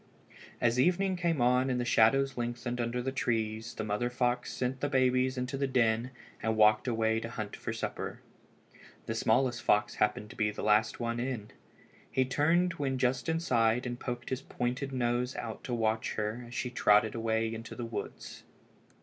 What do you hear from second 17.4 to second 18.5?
into the woods.